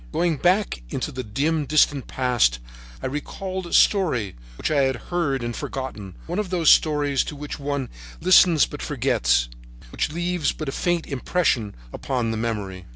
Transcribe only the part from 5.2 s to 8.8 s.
and forgotten, one of those stories to which one listens